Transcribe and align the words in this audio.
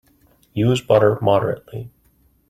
Use 0.55 0.81
butter 0.81 1.19
moderately. 1.21 1.91